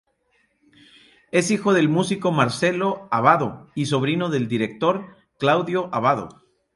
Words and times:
Es 1.29 1.51
hijo 1.51 1.73
del 1.75 1.87
músico 1.87 2.31
Marcello 2.31 3.07
Abbado 3.11 3.67
y 3.75 3.85
sobrino 3.85 4.29
del 4.29 4.47
director 4.47 5.15
Claudio 5.37 5.89
Abbado. 5.93 6.41